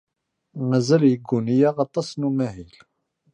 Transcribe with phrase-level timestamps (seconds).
[0.69, 2.73] Mazal yegguni-aneɣ aṭas n umahil.